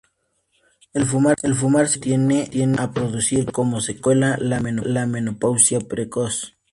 [0.93, 1.99] El fumar cigarrillos
[2.49, 4.59] tiende a producir como secuela, la
[5.05, 6.57] menopausia precoz.